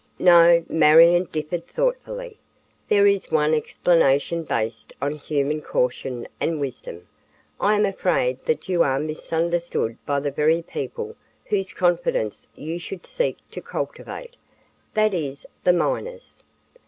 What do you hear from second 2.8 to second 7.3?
"There is one explanation based on human caution and wisdom.